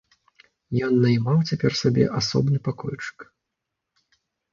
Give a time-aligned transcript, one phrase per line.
[0.85, 3.17] Ён наймаў цяпер сабе асобны пакойчык.